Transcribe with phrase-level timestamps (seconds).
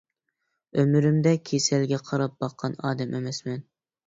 [0.83, 3.63] ئۆمرۈمدە كېسەلگە قاراپ باققان ئادەم ئەمەسمەن.